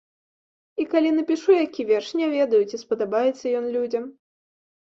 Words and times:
І 0.83 0.85
калі 0.93 1.11
напішу 1.17 1.53
які 1.65 1.85
верш, 1.91 2.09
не 2.21 2.31
ведаю, 2.33 2.63
ці 2.71 2.81
спадабаецца 2.85 3.45
ён 3.61 3.65
людзям. 3.77 4.03